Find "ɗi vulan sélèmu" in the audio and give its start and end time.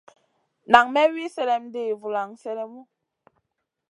1.73-2.81